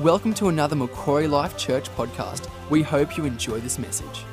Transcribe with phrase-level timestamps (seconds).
[0.00, 2.48] Welcome to another Macquarie Life Church podcast.
[2.70, 4.24] We hope you enjoy this message.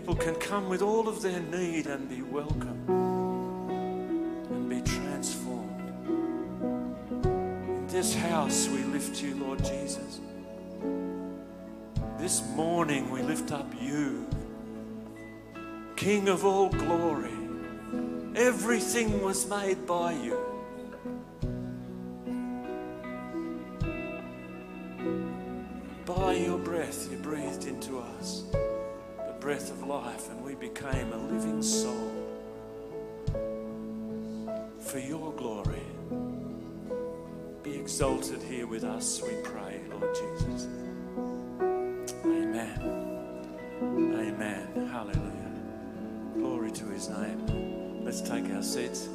[0.00, 2.88] People can come with all of their need and be welcome
[4.48, 5.78] and be transformed.
[7.68, 10.20] In this house, we lift you, Lord Jesus.
[12.18, 14.26] This morning, we lift up you,
[15.96, 17.36] King of all glory.
[18.34, 20.49] Everything was made by you.
[30.80, 32.10] Became a living soul
[34.78, 35.82] for your glory.
[37.62, 40.68] Be exalted here with us, we pray, Lord Jesus.
[42.24, 42.80] Amen.
[43.82, 44.88] Amen.
[44.90, 45.52] Hallelujah.
[46.34, 48.02] Glory to his name.
[48.04, 49.08] Let's take our seats.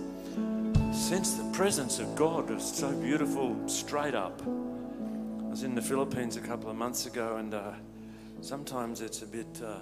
[0.91, 4.39] Sense the presence of God was so beautiful straight up.
[4.43, 7.71] I was in the Philippines a couple of months ago, and uh,
[8.41, 9.79] sometimes it's a bit, uh,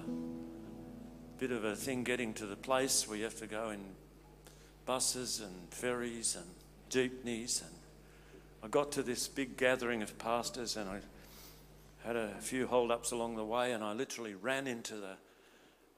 [1.39, 3.79] bit of a thing getting to the place where you have to go in
[4.85, 6.45] buses and ferries and
[6.89, 7.61] jeepneys.
[7.65, 7.73] And
[8.63, 10.99] I got to this big gathering of pastors, and I
[12.05, 15.15] had a few hold-ups along the way, and I literally ran into the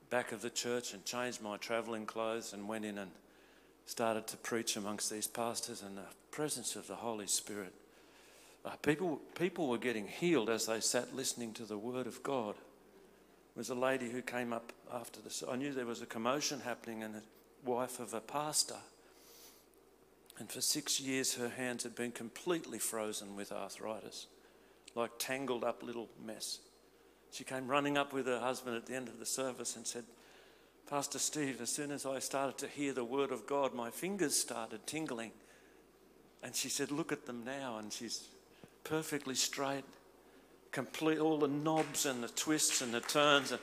[0.10, 3.12] back of the church and changed my travelling clothes and went in and
[3.86, 7.74] started to preach amongst these pastors and the presence of the Holy Spirit.
[8.64, 12.56] Uh, people, people were getting healed as they sat listening to the Word of God.
[13.56, 15.44] Was a lady who came up after this.
[15.50, 17.22] I knew there was a commotion happening, and the
[17.64, 18.76] wife of a pastor.
[20.38, 24.28] And for six years, her hands had been completely frozen with arthritis,
[24.94, 26.60] like tangled up little mess.
[27.32, 30.04] She came running up with her husband at the end of the service and said,
[30.90, 34.36] Pastor Steve, as soon as I started to hear the word of God, my fingers
[34.36, 35.32] started tingling.
[36.44, 37.78] And she said, Look at them now.
[37.78, 38.28] And she's
[38.84, 39.84] perfectly straight,
[40.76, 43.52] complete, all the knobs and the twists and the turns.
[43.52, 43.62] And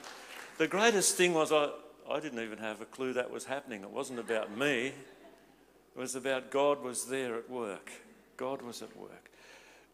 [0.56, 1.69] the greatest thing was, I,
[2.11, 3.83] I didn't even have a clue that was happening.
[3.83, 7.93] It wasn't about me, it was about God was there at work.
[8.39, 9.31] God was at work.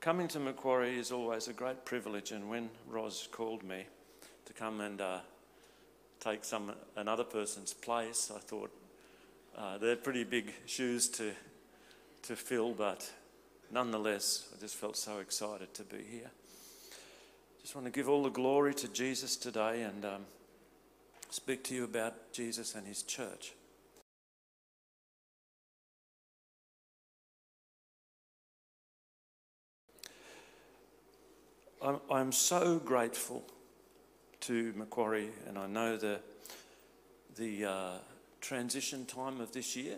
[0.01, 2.31] Coming to Macquarie is always a great privilege.
[2.31, 3.85] And when Roz called me
[4.47, 5.19] to come and uh,
[6.21, 8.31] take some another person's place.
[8.35, 8.71] I thought
[9.57, 11.33] uh, they're pretty big shoes to
[12.23, 13.11] to fill, but
[13.71, 16.31] nonetheless, I just felt so excited to be here.
[17.69, 20.25] Just want to give all the glory to Jesus today and um,
[21.29, 23.53] speak to you about Jesus and His church.
[31.83, 33.45] I'm, I'm so grateful
[34.41, 36.21] to Macquarie, and I know the
[37.37, 37.91] the uh,
[38.41, 39.97] transition time of this year.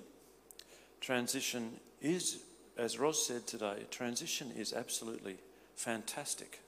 [1.01, 2.41] Transition is,
[2.77, 5.37] as Ross said today, transition is absolutely
[5.77, 6.63] fantastic.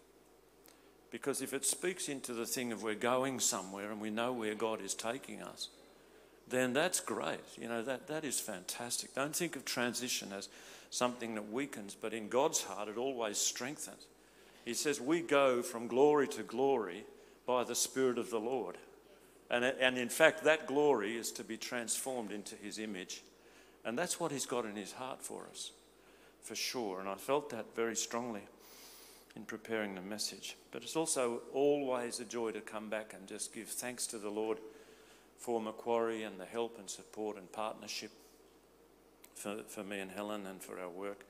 [1.13, 4.55] Because if it speaks into the thing of we're going somewhere and we know where
[4.55, 5.69] God is taking us,
[6.49, 7.39] then that's great.
[7.61, 9.15] You know, that, that is fantastic.
[9.15, 10.49] Don't think of transition as
[10.91, 14.07] something that weakens, but in God's heart, it always strengthens.
[14.65, 17.05] He says, We go from glory to glory
[17.47, 18.79] by the Spirit of the Lord.
[19.51, 23.23] And, and in fact, that glory is to be transformed into His image.
[23.85, 25.73] And that's what He's got in His heart for us,
[26.41, 27.01] for sure.
[27.01, 28.43] And I felt that very strongly
[29.35, 30.57] in preparing the message.
[30.71, 34.31] But it's also always a joy to come back and just give thanks to the
[34.31, 34.59] Lord
[35.39, 38.11] for Macquarie and the help and support and partnership
[39.35, 41.25] for, for me and Helen and for our work.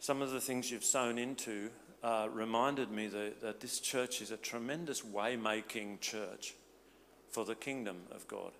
[0.00, 1.70] Some of the things you've sown into
[2.02, 6.54] uh, reminded me that, that this church is a tremendous way-making church
[7.30, 8.52] for the kingdom of God.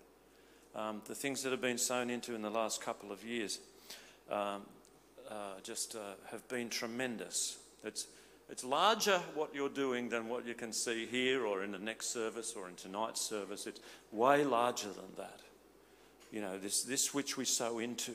[0.75, 3.59] Um, the things that have been sown into in the last couple of years
[4.31, 4.63] um,
[5.29, 7.59] uh, just uh, have been tremendous.
[7.83, 8.07] It's,
[8.49, 12.07] it's larger what you're doing than what you can see here or in the next
[12.07, 13.65] service or in tonight's service.
[13.65, 13.79] It's
[14.11, 15.39] way larger than that.
[16.31, 18.13] You know, this, this which we sow into.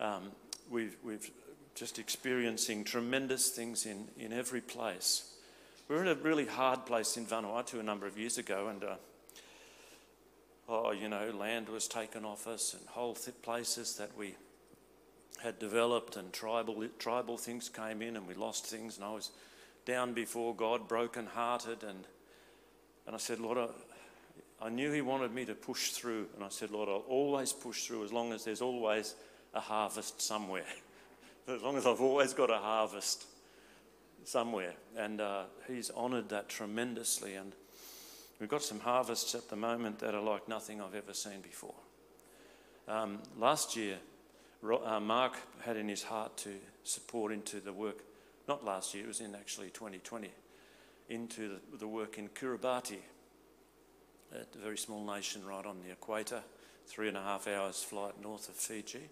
[0.00, 0.32] Um,
[0.70, 1.30] we've, we've
[1.74, 5.30] just experiencing tremendous things in, in every place.
[5.88, 8.82] We were in a really hard place in Vanuatu a number of years ago, and
[8.82, 8.94] uh,
[10.68, 14.34] oh, you know, land was taken off us, and whole th- places that we
[15.44, 19.30] had developed, and tribal tribal things came in, and we lost things, and I was
[19.86, 22.04] down before God, broken-hearted, and
[23.06, 23.68] and I said, Lord, I,
[24.66, 27.86] I knew He wanted me to push through, and I said, Lord, I'll always push
[27.86, 29.14] through as long as there's always
[29.52, 30.64] a harvest somewhere,
[31.48, 33.26] as long as I've always got a harvest
[34.24, 34.72] somewhere.
[34.96, 37.54] And uh, He's honoured that tremendously, and
[38.40, 41.74] We've got some harvests at the moment that are like nothing I've ever seen before.
[42.88, 43.96] Um, last year,
[44.72, 46.50] uh, Mark had in his heart to
[46.84, 47.98] support into the work,
[48.48, 50.30] not last year, it was in actually 2020,
[51.08, 52.98] into the, the work in Kiribati,
[54.32, 56.42] a very small nation right on the equator,
[56.86, 59.08] three and a half hours flight north of Fiji.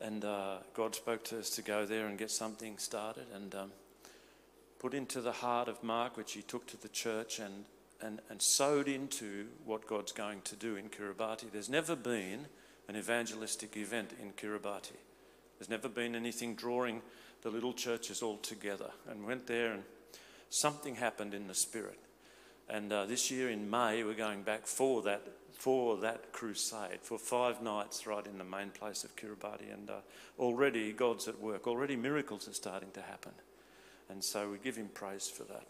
[0.00, 3.72] And uh, God spoke to us to go there and get something started and um,
[4.78, 7.64] put into the heart of Mark, which he took to the church and
[8.02, 11.50] and, and sowed into what God's going to do in Kiribati.
[11.52, 12.46] There's never been
[12.90, 14.98] an evangelistic event in Kiribati.
[15.56, 17.02] There's never been anything drawing
[17.40, 18.90] the little churches all together.
[19.08, 19.84] And went there, and
[20.48, 22.00] something happened in the spirit.
[22.68, 25.22] And uh, this year in May, we're going back for that
[25.52, 29.72] for that crusade for five nights right in the main place of Kiribati.
[29.72, 30.00] And uh,
[30.38, 31.68] already God's at work.
[31.68, 33.32] Already miracles are starting to happen.
[34.08, 35.66] And so we give Him praise for that.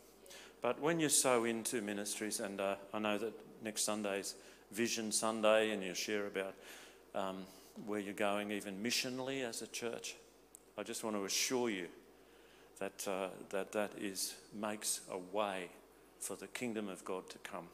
[0.63, 4.37] But when you sow into ministries, and uh, I know that next Sunday's
[4.73, 6.55] Vision Sunday, and you share about
[7.15, 7.45] um,
[7.87, 10.15] where you're going, even missionally as a church,
[10.79, 11.87] I just want to assure you
[12.79, 15.69] that uh, that, that is, makes a way
[16.19, 17.67] for the kingdom of God to come.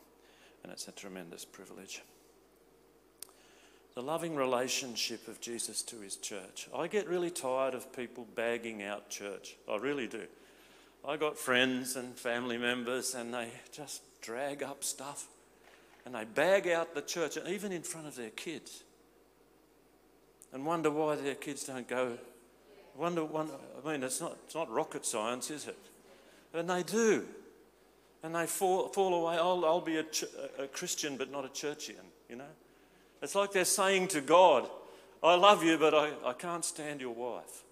[0.63, 2.03] And it's a tremendous privilege.
[3.95, 6.69] The loving relationship of Jesus to his church.
[6.77, 9.57] I get really tired of people bagging out church.
[9.71, 10.25] I really do.
[11.07, 15.29] I got friends and family members, and they just drag up stuff
[16.07, 18.85] and they bag out the church, even in front of their kids,
[20.57, 22.17] and wonder why their kids don't go.
[22.97, 23.53] Wonder, wonder,
[23.85, 25.77] I mean, it's not, it's not rocket science, is it?
[26.55, 27.27] And they do.
[28.23, 29.35] And they fall, fall away.
[29.35, 30.25] I'll, I'll be a, ch-
[30.59, 32.49] a Christian, but not a churchian, you know?
[33.21, 34.67] It's like they're saying to God,
[35.23, 37.45] I love you, but I, I can't stand your wife.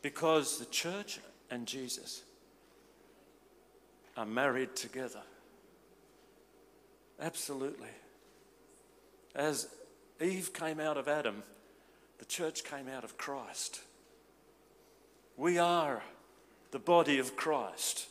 [0.00, 1.18] Because the church
[1.50, 2.22] and Jesus
[4.16, 5.22] are married together.
[7.20, 7.88] Absolutely.
[9.34, 9.68] As
[10.20, 11.42] Eve came out of Adam,
[12.18, 13.80] the church came out of Christ.
[15.36, 16.02] We are
[16.70, 18.06] the body of Christ.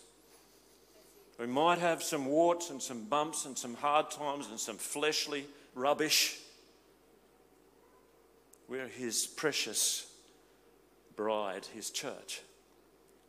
[1.39, 5.45] We might have some warts and some bumps and some hard times and some fleshly
[5.73, 6.39] rubbish.
[8.67, 10.11] We're his precious
[11.15, 12.41] bride, his church.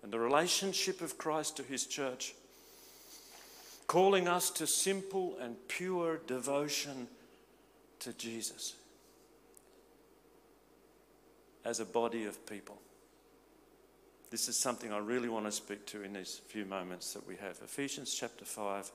[0.02, 2.34] And the relationship of Christ to his church,
[3.90, 7.08] calling us to simple and pure devotion
[7.98, 8.76] to Jesus
[11.64, 12.78] as a body of people.
[14.30, 17.34] This is something I really want to speak to in these few moments that we
[17.38, 17.58] have.
[17.64, 18.92] Ephesians chapter 5,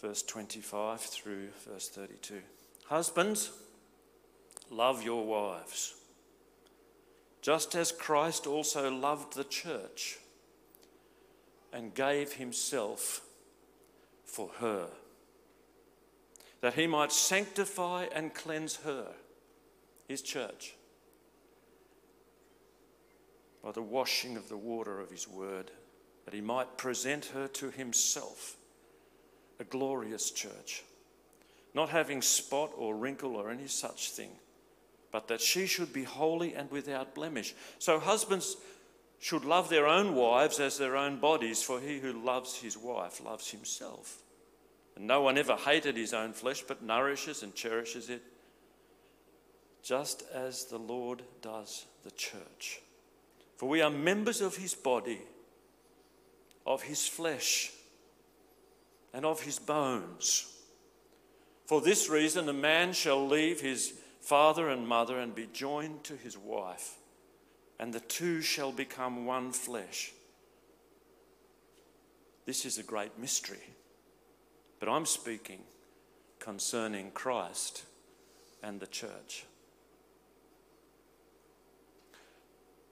[0.00, 2.42] verse 25 through verse 32.
[2.84, 3.50] Husbands,
[4.70, 5.94] love your wives
[7.40, 10.18] just as Christ also loved the church
[11.72, 13.22] and gave himself
[14.32, 14.88] for her,
[16.62, 19.08] that he might sanctify and cleanse her,
[20.08, 20.74] his church,
[23.62, 25.70] by the washing of the water of his word,
[26.24, 28.56] that he might present her to himself,
[29.60, 30.82] a glorious church,
[31.74, 34.30] not having spot or wrinkle or any such thing
[35.12, 37.54] but that she should be holy and without blemish.
[37.78, 38.56] So husbands
[39.22, 43.24] should love their own wives as their own bodies, for he who loves his wife
[43.24, 44.20] loves himself.
[44.96, 48.20] And no one ever hated his own flesh, but nourishes and cherishes it,
[49.80, 52.80] just as the Lord does the church.
[53.58, 55.20] For we are members of his body,
[56.66, 57.70] of his flesh,
[59.14, 60.52] and of his bones.
[61.66, 66.16] For this reason, a man shall leave his father and mother and be joined to
[66.16, 66.96] his wife,
[67.82, 70.12] and the two shall become one flesh.
[72.46, 73.58] This is a great mystery,
[74.78, 75.58] but I'm speaking
[76.38, 77.82] concerning Christ
[78.62, 79.46] and the church.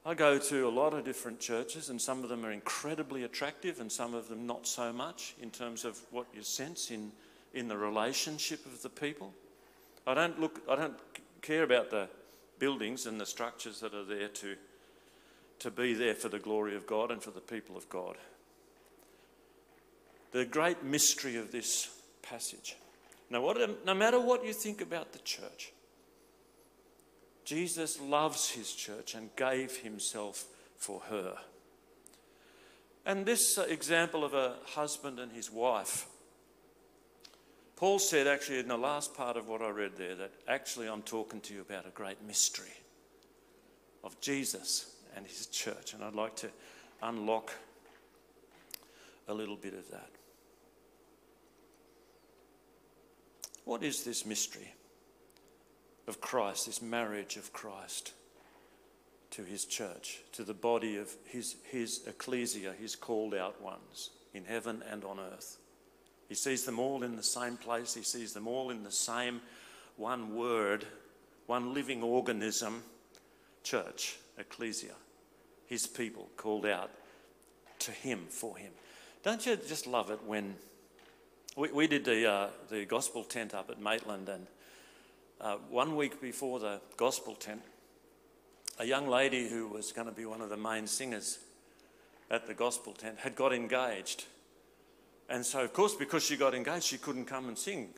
[0.04, 3.78] I go to a lot of different churches, and some of them are incredibly attractive,
[3.78, 7.12] and some of them not so much in terms of what you sense in,
[7.54, 9.32] in the relationship of the people.
[10.04, 10.99] I don't, look, I don't
[11.42, 12.09] care about the
[12.59, 14.56] buildings and the structures that are there to
[15.61, 18.17] to be there for the glory of God and for the people of God.
[20.33, 21.90] The great mystery of this
[22.23, 22.76] passage.
[23.29, 25.73] Now, what, um, no matter what you think about the church,
[27.45, 30.45] Jesus loves his church and gave himself
[30.76, 31.37] for her.
[33.05, 36.07] And this uh, example of a husband and his wife,
[37.76, 41.02] Paul said actually in the last part of what I read there that actually I'm
[41.02, 42.73] talking to you about a great mystery
[44.05, 45.95] of Jesus and his church.
[45.95, 46.50] And I'd like to
[47.02, 47.52] unlock
[49.29, 50.11] a little bit of that.
[53.64, 54.75] What is this mystery?
[56.11, 58.12] of Christ, this marriage of Christ
[59.31, 64.45] to his church, to the body of his, his ecclesia, his called out ones in
[64.45, 65.59] heaven and on earth.
[66.29, 69.40] He sees them all in the same place, he sees them all in the same
[69.97, 70.85] one word,
[71.47, 72.83] one living organism,
[73.62, 74.95] church, ecclesia,
[75.67, 76.90] his people called out
[77.81, 78.73] to him, for him.
[79.23, 80.55] Don't you just love it when
[81.57, 84.47] we, we did the, uh, the gospel tent up at Maitland and
[85.40, 87.62] uh, one week before the gospel tent,
[88.79, 91.38] a young lady who was going to be one of the main singers
[92.31, 94.25] at the gospel tent had got engaged.
[95.29, 97.95] And so, of course, because she got engaged, she couldn't come and sing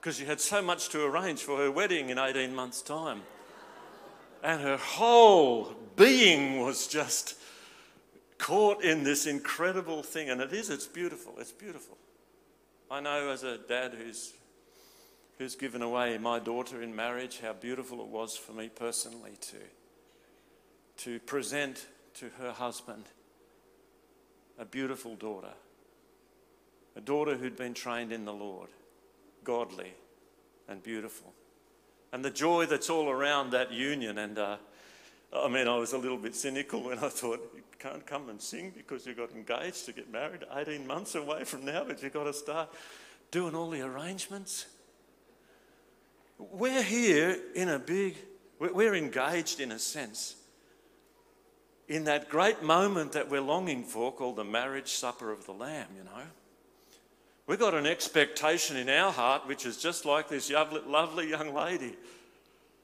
[0.00, 3.22] because she had so much to arrange for her wedding in 18 months' time.
[4.46, 7.34] And her whole being was just
[8.38, 10.30] caught in this incredible thing.
[10.30, 11.34] And it is, it's beautiful.
[11.38, 11.98] It's beautiful.
[12.88, 14.34] I know as a dad who's
[15.38, 19.56] who's given away my daughter in marriage, how beautiful it was for me personally to,
[20.96, 23.04] to present to her husband
[24.58, 25.52] a beautiful daughter,
[26.94, 28.70] a daughter who'd been trained in the Lord,
[29.44, 29.92] godly
[30.68, 31.34] and beautiful.
[32.12, 34.18] And the joy that's all around that union.
[34.18, 34.56] And uh,
[35.32, 38.40] I mean, I was a little bit cynical when I thought, you can't come and
[38.40, 42.12] sing because you got engaged to get married 18 months away from now, but you've
[42.12, 42.72] got to start
[43.30, 44.66] doing all the arrangements.
[46.38, 48.16] We're here in a big,
[48.58, 50.36] we're engaged in a sense
[51.88, 55.88] in that great moment that we're longing for called the marriage supper of the Lamb,
[55.96, 56.22] you know.
[57.46, 61.96] We've got an expectation in our heart, which is just like this lovely young lady,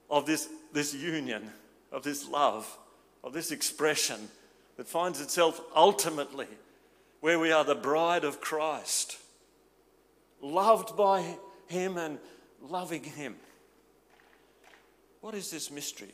[0.09, 1.49] of this, this union,
[1.91, 2.77] of this love,
[3.23, 4.29] of this expression
[4.77, 6.47] that finds itself ultimately
[7.19, 9.17] where we are the bride of Christ,
[10.41, 12.19] loved by Him and
[12.61, 13.35] loving Him.
[15.21, 16.13] What is this mystery?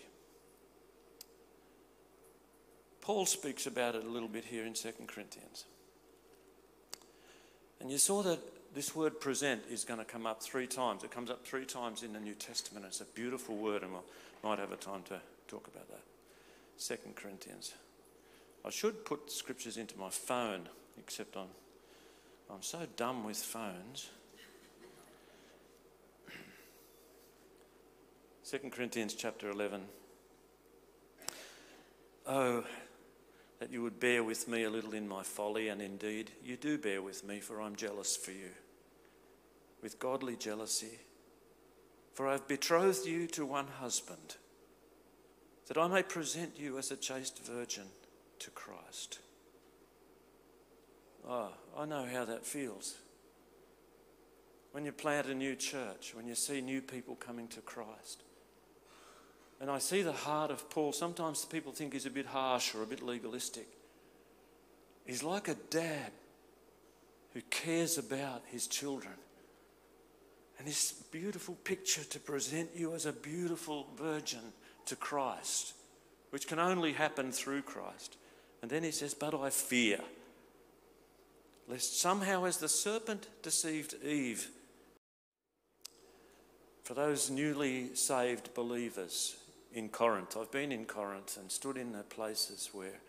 [3.02, 5.66] Paul speaks about it a little bit here in 2 Corinthians.
[7.80, 8.40] And you saw that
[8.76, 11.04] this word present is going to come up three times.
[11.04, 12.86] It comes up three times in the New Testament.
[12.86, 13.98] It's a beautiful word, and we
[14.44, 16.02] we'll, might have a time to talk about that.
[16.80, 17.74] 2 Corinthians.
[18.66, 20.68] I should put scriptures into my phone,
[20.98, 21.48] except I'm,
[22.50, 24.10] I'm so dumb with phones.
[28.50, 29.82] 2 Corinthians chapter 11.
[32.28, 32.64] Oh,
[33.60, 36.78] that you would bear with me a little in my folly, and indeed you do
[36.78, 38.52] bear with me, for I'm jealous for you,
[39.82, 41.00] with godly jealousy.
[42.14, 44.38] For I've betrothed you to one husband,
[45.68, 47.86] that I may present you as a chaste virgin
[48.40, 49.20] to Christ.
[51.28, 52.96] Oh, I know how that feels.
[54.72, 58.24] When you plant a new church, when you see new people coming to Christ.
[59.62, 60.94] And I see the heart of Paul.
[60.94, 63.68] Sometimes people think he's a bit harsh or a bit legalistic.
[65.06, 66.12] He's like a dad
[67.34, 69.14] who cares about his children.
[70.58, 74.54] And this beautiful picture to present you as a beautiful virgin
[74.86, 75.74] to Christ,
[76.32, 78.18] which can only happen through Christ.
[78.62, 80.00] And then he says, But I fear,
[81.68, 84.50] lest somehow, as the serpent deceived Eve,
[86.84, 89.38] for those newly saved believers,
[89.74, 90.36] in Corinth.
[90.38, 93.00] I've been in Corinth and stood in the places where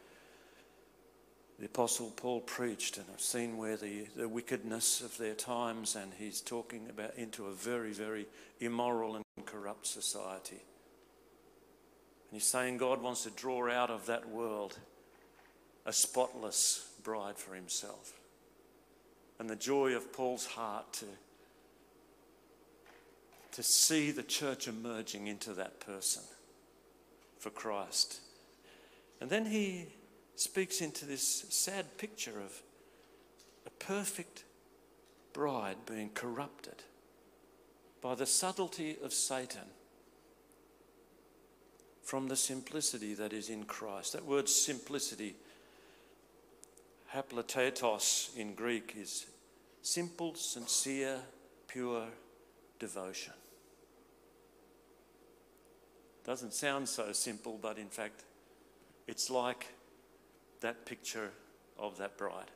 [1.58, 6.12] the Apostle Paul preached, and I've seen where the, the wickedness of their times, and
[6.18, 8.26] he's talking about into a very, very
[8.60, 10.62] immoral and corrupt society.
[12.30, 14.78] And he's saying God wants to draw out of that world
[15.84, 18.12] a spotless bride for himself.
[19.38, 21.06] And the joy of Paul's heart to,
[23.52, 26.22] to see the church emerging into that person
[27.40, 28.20] for Christ.
[29.20, 29.86] And then he
[30.36, 32.62] speaks into this sad picture of
[33.66, 34.44] a perfect
[35.32, 36.84] bride being corrupted
[38.00, 39.68] by the subtlety of Satan
[42.02, 44.12] from the simplicity that is in Christ.
[44.12, 45.36] That word simplicity,
[47.14, 49.26] haplitetos in Greek, is
[49.82, 51.18] simple, sincere,
[51.68, 52.06] pure
[52.78, 53.34] devotion.
[56.24, 58.24] Doesn't sound so simple, but in fact,
[59.06, 59.68] it's like
[60.60, 61.30] that picture
[61.78, 62.50] of that bride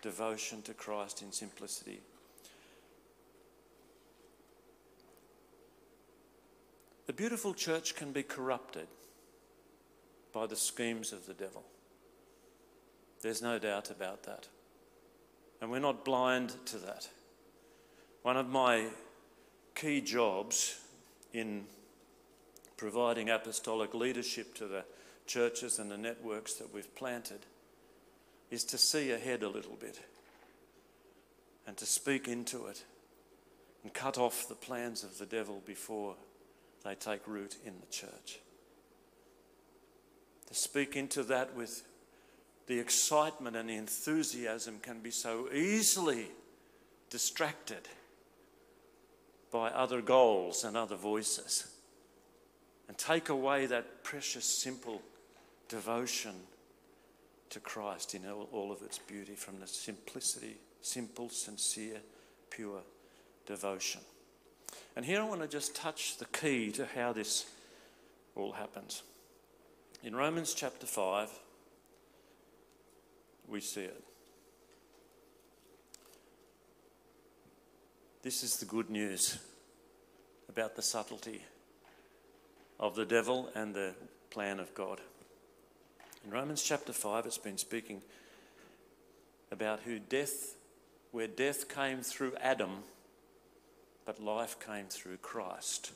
[0.00, 2.00] devotion to Christ in simplicity.
[7.06, 8.86] The beautiful church can be corrupted
[10.32, 11.64] by the schemes of the devil.
[13.22, 14.46] There's no doubt about that.
[15.60, 17.08] And we're not blind to that.
[18.22, 18.88] One of my
[19.74, 20.80] key jobs
[21.32, 21.64] in
[22.78, 24.84] providing apostolic leadership to the
[25.26, 27.40] churches and the networks that we've planted
[28.50, 30.00] is to see ahead a little bit
[31.66, 32.84] and to speak into it
[33.82, 36.14] and cut off the plans of the devil before
[36.84, 38.38] they take root in the church.
[40.46, 41.82] To speak into that with
[42.68, 46.28] the excitement and the enthusiasm can be so easily
[47.10, 47.88] distracted
[49.50, 51.66] by other goals and other voices
[52.88, 55.02] and take away that precious, simple
[55.68, 56.34] devotion
[57.50, 62.00] to Christ in all, of its beauty from the simplicity, simple, sincere,
[62.50, 62.80] pure
[63.46, 64.00] devotion.
[64.96, 67.46] And here I want to just touch the key to how this
[68.34, 69.02] all happens.
[70.02, 71.30] In Romans chapter 5,
[73.48, 74.02] we see it.
[78.22, 79.38] This is the good news
[80.48, 81.42] about the subtlety
[82.78, 83.94] of the devil and the
[84.30, 85.00] plan of God.
[86.24, 88.02] In Romans chapter 5, it's been speaking
[89.50, 90.56] about who death,
[91.10, 92.82] where death came through Adam,
[94.04, 95.92] but life came through Christ.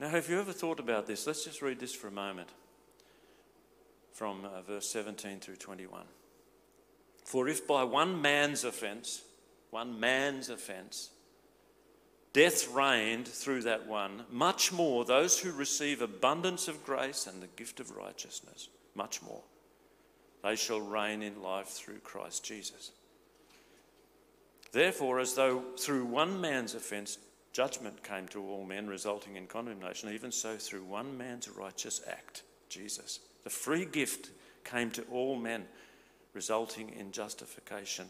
[0.00, 1.26] Now, have you ever thought about this?
[1.26, 2.50] Let's just read this for a moment
[4.12, 6.02] from uh, verse 17 through 21.
[7.24, 9.22] For if by one man's offense,
[9.70, 11.10] one man's offense,
[12.38, 17.48] death reigned through that one, much more those who receive abundance of grace and the
[17.56, 19.42] gift of righteousness, much more.
[20.44, 22.92] They shall reign in life through Christ Jesus.
[24.70, 27.18] Therefore, as though through one man's offence
[27.52, 32.44] judgment came to all men, resulting in condemnation, even so through one man's righteous act,
[32.68, 34.30] Jesus, the free gift
[34.62, 35.64] came to all men,
[36.34, 38.06] resulting in justification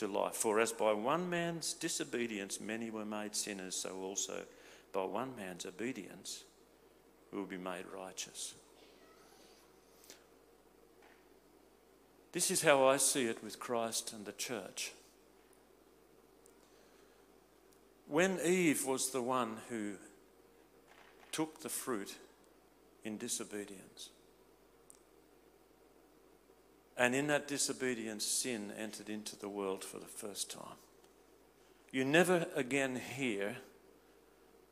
[0.00, 0.34] to life.
[0.34, 4.42] For as by one man's disobedience many were made sinners, so also
[4.92, 6.44] by one man's obedience
[7.30, 8.54] we will be made righteous.
[12.32, 14.92] This is how I see it with Christ and the church.
[18.08, 19.94] When Eve was the one who
[21.30, 22.16] took the fruit
[23.04, 24.08] in disobedience,
[27.00, 30.76] and in that disobedience, sin entered into the world for the first time.
[31.90, 33.56] You never again hear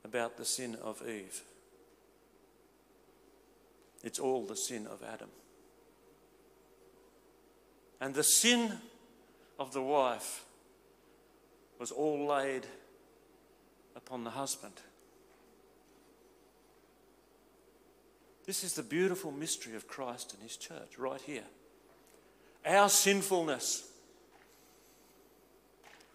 [0.05, 1.41] about the sin of Eve.
[4.05, 5.31] It's all the sin of Adam.
[7.99, 8.73] And the sin
[9.59, 10.45] of the wife
[11.81, 12.67] was all laid
[13.97, 14.75] upon the husband.
[18.45, 21.45] This is the beautiful mystery of Christ and his church right here
[22.69, 23.91] our sinfulness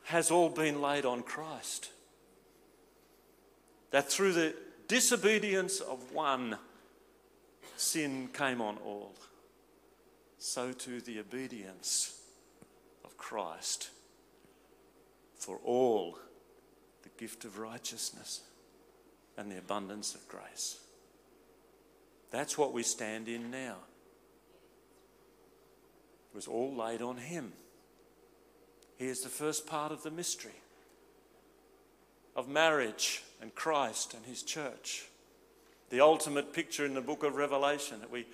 [0.06, 1.90] has all been laid on Christ.
[3.92, 4.54] That through the
[4.88, 6.58] disobedience of one,
[7.78, 9.14] sin came on all.
[10.38, 12.20] So too the obedience
[13.04, 13.90] of Christ
[15.38, 16.18] for all
[17.04, 18.42] the gift of righteousness
[19.38, 20.80] and the abundance of grace.
[22.32, 23.78] That's what we stand in now.
[26.34, 27.54] Was all laid on him.
[28.98, 30.56] He is the first part of the mystery
[32.36, 35.06] of marriage and Christ and his church.
[35.90, 38.26] The ultimate picture in the book of Revelation that we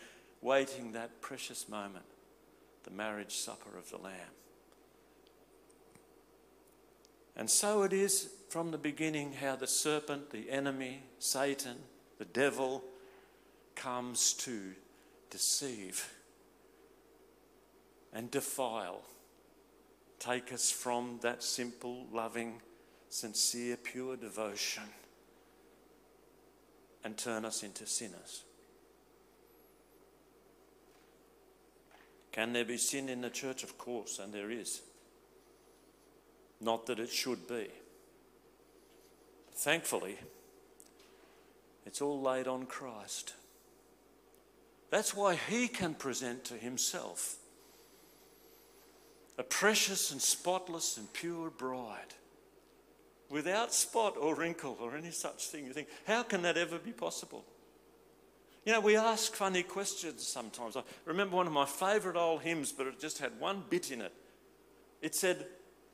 [0.42, 2.06] waiting that precious moment,
[2.84, 4.14] the marriage supper of the Lamb.
[7.36, 11.78] And so it is from the beginning how the serpent, the enemy, Satan,
[12.18, 12.84] the devil
[13.76, 14.74] comes to
[15.30, 16.14] deceive
[18.14, 19.02] and defile.
[20.20, 22.62] Take us from that simple, loving,
[23.10, 24.84] sincere, pure devotion
[27.04, 28.44] and turn us into sinners.
[32.32, 33.64] Can there be sin in the church?
[33.64, 34.82] Of course, and there is.
[36.62, 37.68] Not that it should be.
[39.54, 40.18] Thankfully,
[41.86, 43.34] it's all laid on Christ.
[44.90, 47.39] That's why he can present to himself
[49.40, 52.14] a precious and spotless and pure bride
[53.30, 55.66] without spot or wrinkle or any such thing.
[55.66, 57.46] You think, how can that ever be possible?
[58.66, 60.76] You know, we ask funny questions sometimes.
[60.76, 64.02] I remember one of my favourite old hymns, but it just had one bit in
[64.02, 64.14] it.
[65.02, 65.48] It said,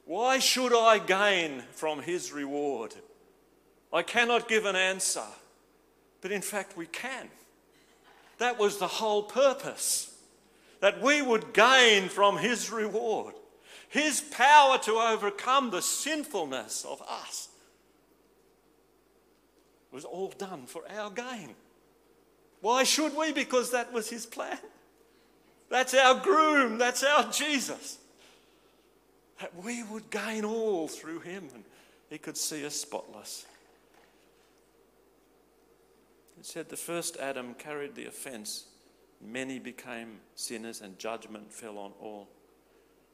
[0.05, 2.95] Why should I gain from his reward?
[3.93, 5.23] I cannot give an answer,
[6.19, 7.29] but in fact, we can.
[8.39, 10.14] That was the whole purpose
[10.86, 13.34] that we would gain from his reward,
[13.89, 17.50] his power to overcome the sinfulness of us.
[19.91, 21.56] It was all done for our gain.
[22.62, 23.34] Why should we?
[23.34, 24.60] Because that was his plan.
[25.71, 27.98] That's our groom, that's our Jesus.
[29.41, 31.63] That we would gain all through him and
[32.12, 33.48] he could see us spotless.
[36.39, 38.65] It said the first Adam carried the offense,
[39.21, 42.30] many became sinners, and judgment fell on all.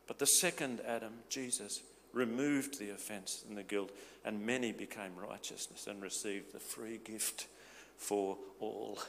[0.07, 1.81] But the second Adam, Jesus,
[2.13, 3.91] removed the offense and the guilt,
[4.25, 7.47] and many became righteousness and received the free gift
[7.97, 8.99] for all.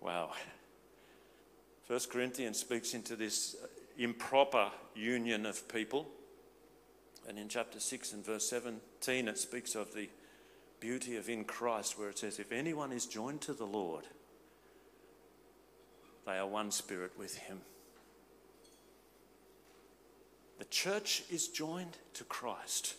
[0.00, 0.32] Wow.
[1.84, 3.66] First Corinthians speaks into this uh,
[3.98, 6.06] improper union of people.
[7.28, 10.08] And in chapter 6 and verse 17, it speaks of the
[10.80, 14.04] beauty of in Christ, where it says, If anyone is joined to the Lord,
[16.26, 17.60] they are one spirit with him.
[20.58, 22.94] The church is joined to Christ,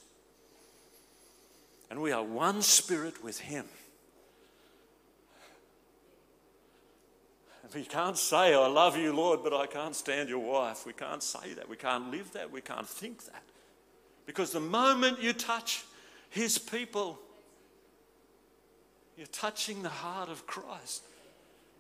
[1.90, 3.66] and we are one spirit with him.
[7.74, 10.86] We can't say, I love you, Lord, but I can't stand your wife.
[10.86, 11.68] We can't say that.
[11.68, 12.52] We can't live that.
[12.52, 13.42] We can't think that.
[14.28, 15.84] Because the moment you touch
[16.30, 17.20] his people,
[19.18, 21.04] you're touching the heart of Christ.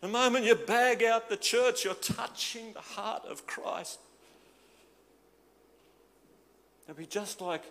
[0.03, 4.01] The moment you bag out the church, you're touching the heart of Christ.
[6.83, 7.63] It'd be just like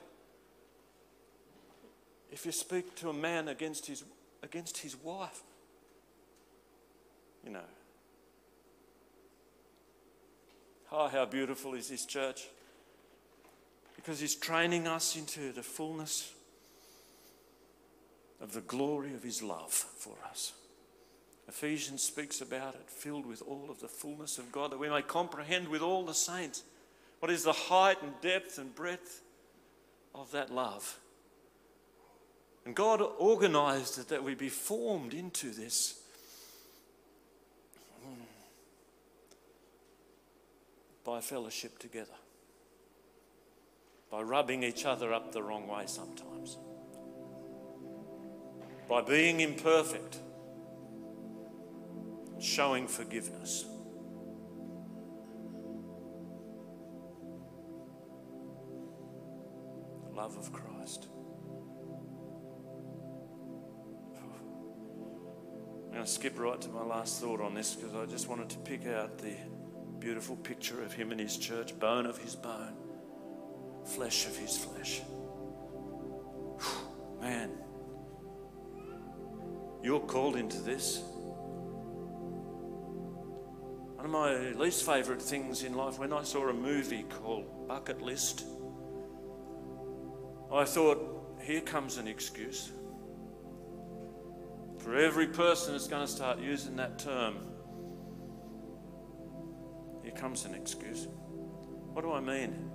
[2.30, 4.02] if you speak to a man against his,
[4.42, 5.42] against his wife.
[7.44, 7.60] You know,
[10.90, 12.48] Oh, how beautiful is this church!
[13.94, 16.32] Because He's training us into the fullness
[18.40, 20.54] of the glory of His love for us.
[21.52, 25.02] Ephesians speaks about it, filled with all of the fullness of God, that we may
[25.02, 26.62] comprehend with all the saints
[27.20, 29.20] what is the height and depth and breadth
[30.14, 30.98] of that love.
[32.64, 36.00] And God organized it that we be formed into this.
[38.02, 38.22] Hmm.
[41.04, 42.16] By fellowship together,
[44.10, 46.56] by rubbing each other up the wrong way sometimes,
[48.88, 50.16] by being imperfect,
[52.42, 53.64] showing forgiveness.
[60.04, 61.06] The love of Christ.
[65.86, 68.48] I'm going to skip right to my last thought on this because I just wanted
[68.50, 69.36] to pick out the
[70.00, 72.74] beautiful picture of him and his church, bone of his bone,
[73.84, 75.02] flesh of his flesh.
[77.20, 77.50] Man,
[79.82, 81.02] you're called into this.
[84.14, 88.44] Of my least favourite things in life, when I saw a movie called Bucket List,
[90.52, 92.72] I thought, here comes an excuse.
[94.78, 97.36] For every person that's going to start using that term,
[100.02, 101.06] Here comes an excuse.
[101.92, 102.70] What do I mean?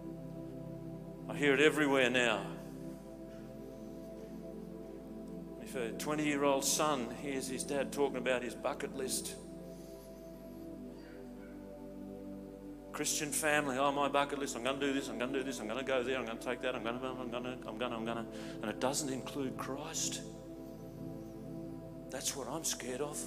[1.29, 2.41] I hear it everywhere now.
[5.61, 9.35] If a 20 year old son hears his dad talking about his bucket list,
[12.97, 15.45] Christian family, oh, my bucket list, I'm going to do this, I'm going to do
[15.45, 17.29] this, I'm going to go there, I'm going to take that, I'm going to, I'm
[17.29, 18.25] going to, I'm going to, I'm going to,
[18.63, 20.21] and it doesn't include Christ.
[22.09, 23.23] That's what I'm scared of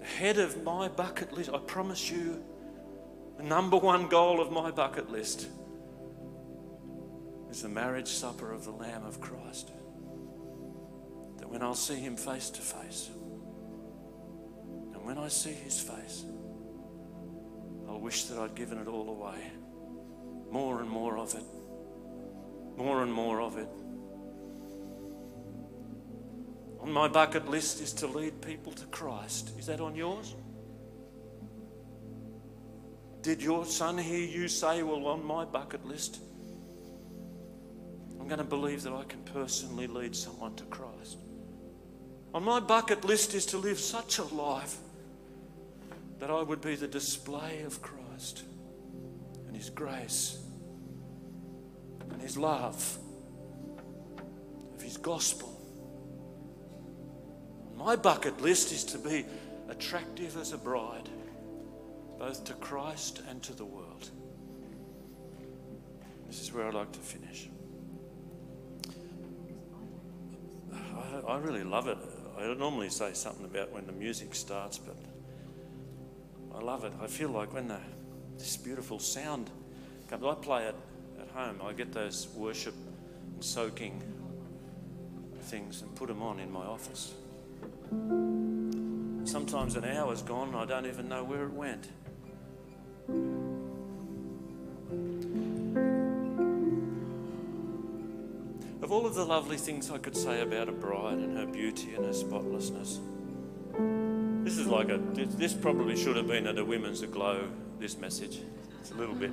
[0.00, 2.42] the head of my bucket list, I promise you,
[3.38, 5.48] the number one goal of my bucket list
[7.50, 9.70] is the marriage supper of the Lamb of Christ.
[11.38, 13.10] That when I'll see him face to face,
[14.92, 16.24] and when I see his face,
[18.00, 19.38] wish that I'd given it all away.
[20.50, 21.44] More and more of it.
[22.76, 23.68] More and more of it
[26.82, 29.52] on my bucket list is to lead people to Christ.
[29.58, 30.34] Is that on yours?
[33.22, 36.20] Did your son hear you say, Well, on my bucket list,
[38.18, 41.18] I'm going to believe that I can personally lead someone to Christ?
[42.32, 44.78] On my bucket list is to live such a life
[46.20, 48.44] that I would be the display of Christ
[49.48, 50.38] and His grace
[52.10, 52.98] and His love,
[54.74, 55.56] of His gospel.
[57.74, 59.24] My bucket list is to be
[59.70, 61.08] attractive as a bride,
[62.18, 64.10] both to Christ and to the world.
[66.26, 67.48] This is where I'd like to finish.
[70.72, 71.96] I, I really love it.
[72.38, 74.96] I normally say something about when the music starts, but
[76.54, 76.92] I love it.
[77.00, 77.78] I feel like when the,
[78.38, 79.50] this beautiful sound
[80.08, 80.74] comes, I play it
[81.20, 81.60] at home.
[81.64, 82.74] I get those worship
[83.34, 84.02] and soaking
[85.42, 87.14] things and put them on in my office.
[89.24, 91.88] Sometimes an hour's gone and I don't even know where it went.
[98.82, 101.94] Of all of the lovely things I could say about a bride and her beauty
[101.94, 102.98] and her spotlessness,
[104.50, 108.40] this is like a, this probably should have been at a Women's Aglow, this message.
[108.80, 109.30] It's a little bit,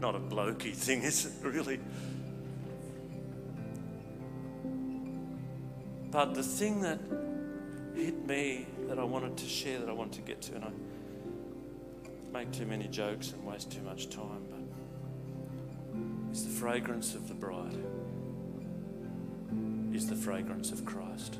[0.00, 1.78] not a blokey thing, is it, really?
[6.10, 6.98] But the thing that
[7.94, 10.70] hit me that I wanted to share, that I wanted to get to, and I
[12.32, 17.34] make too many jokes and waste too much time, but is the fragrance of the
[17.34, 17.78] bride,
[19.94, 21.38] is the fragrance of Christ.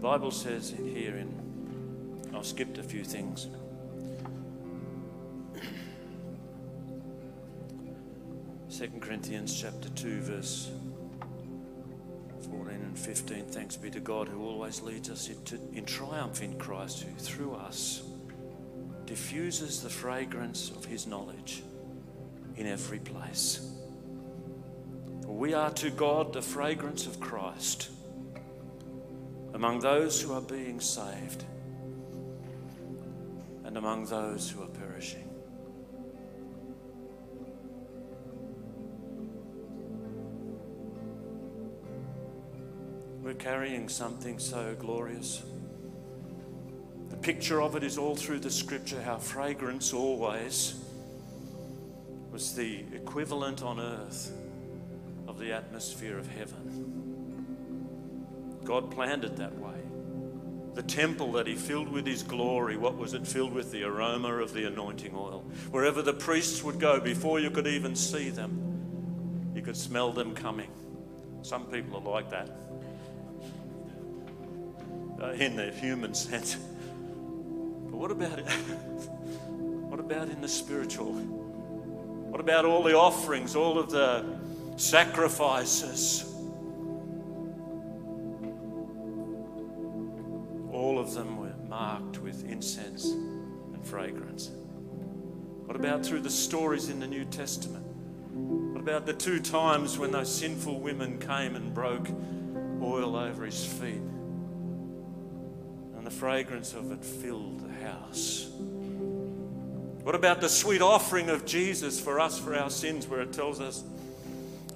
[0.00, 3.48] The Bible says here in I've skipped a few things.
[8.70, 10.70] Second Corinthians chapter 2 verse
[12.50, 16.58] 14 and 15 thanks be to God who always leads us into, in triumph in
[16.58, 18.02] Christ who through us
[19.04, 21.62] diffuses the fragrance of his knowledge
[22.56, 23.70] in every place.
[25.26, 27.90] We are to God the fragrance of Christ
[29.60, 31.44] among those who are being saved
[33.66, 35.28] and among those who are perishing.
[43.22, 45.42] We're carrying something so glorious.
[47.10, 50.82] The picture of it is all through the scripture how fragrance always
[52.32, 54.32] was the equivalent on earth
[55.28, 56.99] of the atmosphere of heaven.
[58.64, 59.74] God planned it that way.
[60.74, 63.72] The temple that he filled with his glory, what was it filled with?
[63.72, 65.44] The aroma of the anointing oil.
[65.70, 70.34] Wherever the priests would go, before you could even see them, you could smell them
[70.34, 70.70] coming.
[71.42, 72.50] Some people are like that
[75.20, 76.56] uh, in the human sense.
[76.56, 78.46] But what about it?
[79.48, 81.12] what about in the spiritual?
[81.12, 84.24] What about all the offerings, all of the
[84.76, 86.29] sacrifices?
[95.80, 97.86] About through the stories in the New Testament?
[98.34, 102.06] What about the two times when those sinful women came and broke
[102.82, 104.02] oil over his feet?
[105.96, 108.50] And the fragrance of it filled the house.
[110.02, 113.58] What about the sweet offering of Jesus for us for our sins, where it tells
[113.58, 113.82] us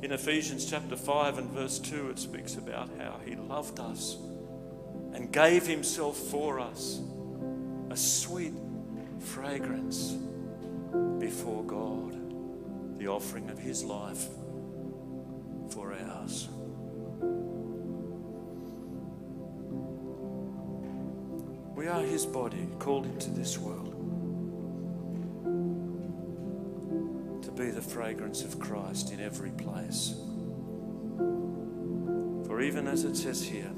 [0.01, 4.17] in Ephesians chapter 5 and verse 2, it speaks about how he loved us
[5.13, 7.01] and gave himself for us
[7.91, 8.55] a sweet
[9.19, 10.17] fragrance
[11.25, 14.27] before God, the offering of his life
[15.71, 16.51] for ours.
[21.75, 23.93] We are his body called into this world
[27.43, 30.15] to be the fragrance of Christ in every place.
[32.47, 33.73] For even as it says here,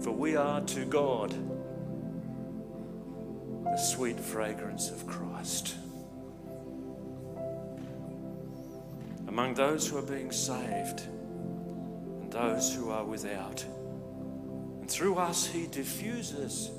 [0.00, 1.34] for we are to God
[3.64, 5.74] the sweet fragrance of Christ.
[9.34, 11.00] Among those who are being saved
[12.20, 13.64] and those who are without.
[14.80, 16.70] And through us, He diffuses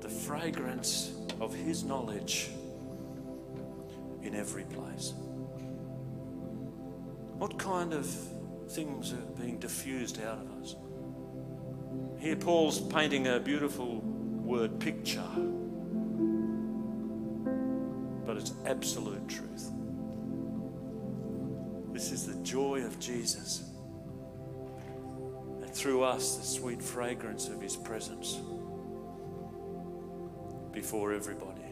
[0.00, 2.50] the fragrance of His knowledge
[4.20, 5.12] in every place.
[7.38, 8.04] What kind of
[8.68, 10.74] things are being diffused out of us?
[12.18, 15.30] Here, Paul's painting a beautiful word picture,
[18.26, 19.70] but it's absolute truth.
[22.46, 23.64] Joy of Jesus
[25.62, 28.38] And through us the sweet fragrance of His presence
[30.70, 31.62] before everybody.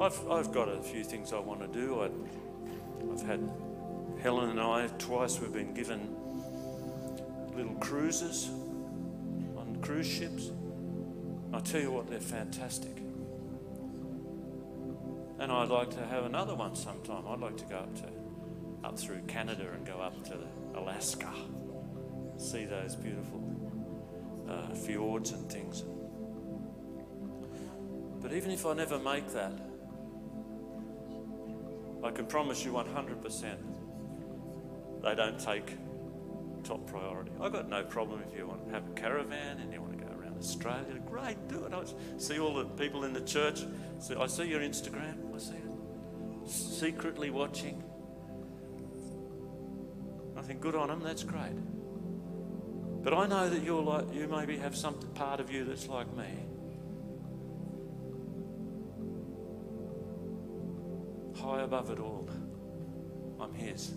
[0.00, 2.00] I've, I've got a few things I want to do.
[2.00, 2.08] I,
[3.12, 3.46] I've had
[4.22, 6.16] Helen and I, twice we've been given
[7.54, 8.48] little cruises
[9.54, 10.50] on cruise ships.
[11.52, 13.07] I tell you what, they're fantastic.
[15.38, 17.24] And I'd like to have another one sometime.
[17.28, 18.08] I'd like to go up to
[18.84, 20.38] up through Canada and go up to
[20.76, 21.32] Alaska,
[22.36, 23.42] see those beautiful
[24.48, 25.82] uh, fjords and things.
[28.20, 29.52] But even if I never make that,
[32.02, 33.56] I can promise you 100%
[35.02, 35.72] they don't take
[36.64, 37.30] top priority.
[37.40, 40.04] I've got no problem if you want to have a caravan and you want to
[40.04, 41.00] go around Australia.
[41.06, 41.72] Great, do it.
[41.72, 41.84] I
[42.18, 43.64] see all the people in the church.
[44.18, 45.27] I see your Instagram.
[46.48, 47.82] Secretly watching.
[50.36, 51.02] I think good on them.
[51.02, 51.56] That's great.
[53.02, 56.14] But I know that you're like you maybe have some part of you that's like
[56.16, 56.26] me.
[61.40, 62.28] High above it all,
[63.40, 63.92] I'm His.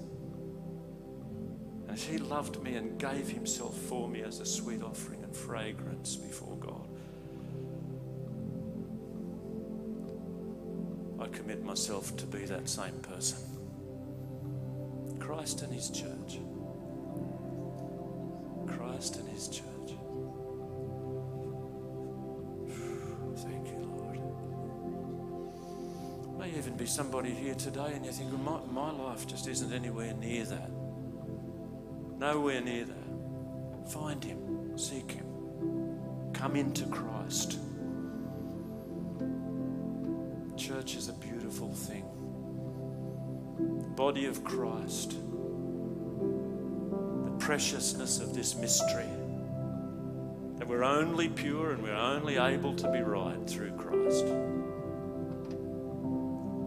[1.87, 6.15] And He loved me and gave Himself for me as a sweet offering and fragrance
[6.15, 6.80] before God.
[11.21, 13.37] I commit myself to be that same person.
[15.19, 16.39] Christ and His church.
[18.67, 19.65] Christ and His church.
[23.37, 24.19] Thank you, Lord.
[26.39, 29.71] May even be somebody here today and you think, well, my, my life just isn't
[29.71, 30.71] anywhere near that.
[32.17, 33.91] Nowhere near that.
[33.91, 37.59] Find Him, seek Him, come into Christ.
[40.61, 42.05] Church is a beautiful thing.
[43.95, 45.15] Body of Christ,
[47.25, 49.09] the preciousness of this mystery
[50.57, 54.27] that we're only pure and we're only able to be right through Christ.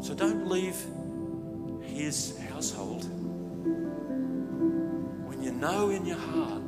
[0.04, 0.74] So don't leave
[1.85, 3.04] His household
[5.24, 6.62] when you know in your heart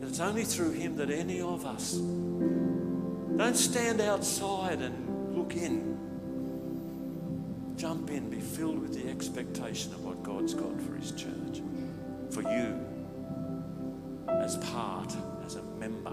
[0.00, 1.96] that it's only through Him that any of us.
[1.96, 5.07] Don't stand outside and
[5.48, 5.96] look in.
[7.76, 11.62] Jump in, be filled with the expectation of what God's got for His church,
[12.30, 12.84] for you
[14.28, 15.14] as part,
[15.46, 16.12] as a member,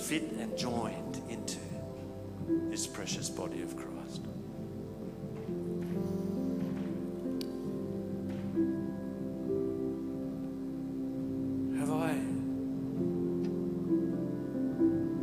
[0.00, 1.58] fit and joined into
[2.70, 4.22] this precious body of Christ.
[11.78, 12.12] Have I,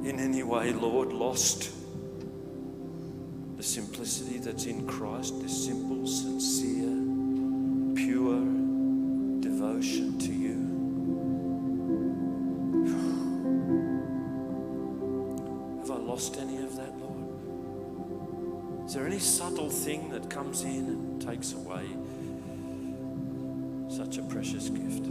[0.08, 1.72] in any way, Lord, lost
[3.72, 6.90] simplicity that's in Christ, this simple, sincere,
[7.96, 8.42] pure
[9.40, 10.58] devotion to you?
[15.80, 18.86] Have I lost any of that, Lord?
[18.88, 21.86] Is there any subtle thing that comes in and takes away
[23.88, 25.06] such a precious gift?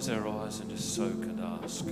[0.00, 1.84] Close our eyes and just soak and ask,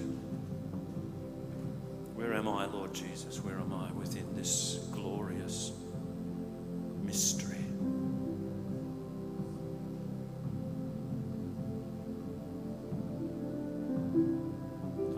[2.15, 3.45] Where am I, Lord Jesus?
[3.45, 5.73] Where am I within this glorious
[7.03, 7.59] mystery?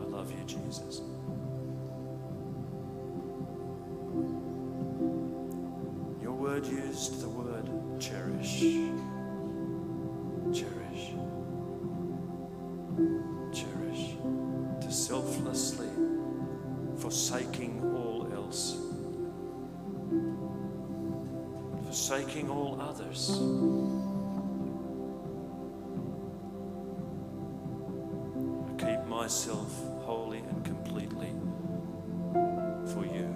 [0.01, 1.01] I love you, Jesus.
[6.21, 8.59] Your word used the word cherish.
[8.59, 9.10] Cherish.
[22.11, 23.31] Forsaking all others.
[28.67, 31.31] I keep myself wholly and completely
[32.93, 33.33] for you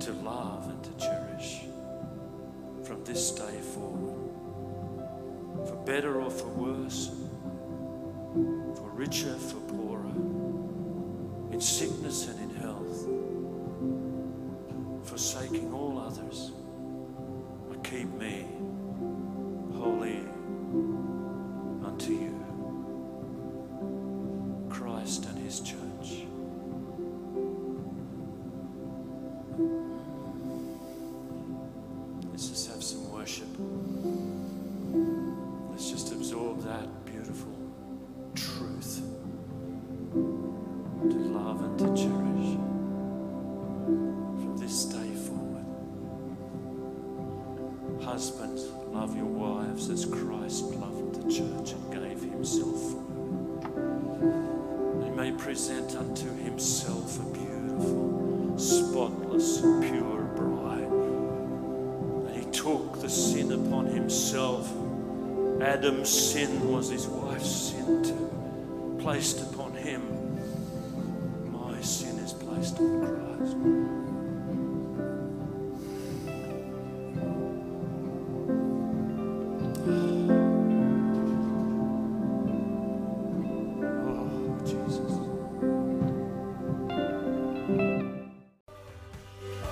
[0.00, 1.62] to love and to cherish
[2.84, 4.18] from this day forward.
[5.66, 7.10] For better or for worse,
[8.76, 9.85] for richer, for poorer,
[32.36, 33.48] Let's just have some worship.
[65.86, 69.45] Adam's sin was his wife's sin too, placed